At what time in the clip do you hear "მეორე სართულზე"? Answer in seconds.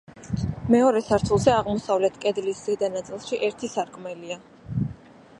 0.75-1.51